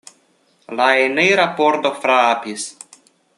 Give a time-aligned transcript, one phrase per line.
[0.79, 2.67] La enira pordo frapis.